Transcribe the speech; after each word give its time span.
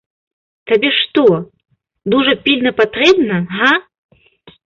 Табе 0.69 0.89
што, 0.99 1.25
дужа 2.13 2.33
пільна 2.47 2.71
патрэбна, 2.79 3.35
га? 3.55 3.71